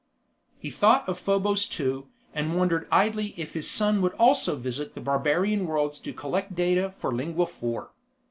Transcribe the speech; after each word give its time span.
He 0.57 0.71
thought 0.71 1.07
of 1.07 1.23
Probos 1.23 1.69
Two 1.69 2.07
and 2.33 2.57
wondered 2.57 2.87
idly 2.91 3.35
if 3.37 3.53
his 3.53 3.69
son 3.69 4.01
would 4.01 4.13
also 4.13 4.55
visit 4.55 4.95
the 4.95 4.99
barbarian 4.99 5.67
worlds 5.67 5.99
to 5.99 6.11
collect 6.11 6.55
data 6.55 6.91
for 6.97 7.11
Lingua 7.13 7.45
Four. 7.45 7.91